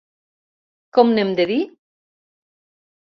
[0.97, 1.59] Com n’hem de dir?